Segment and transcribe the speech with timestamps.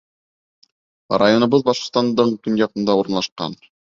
[1.23, 3.57] —Районыбыҙ Башҡортостандың көньяғында урынлашҡан.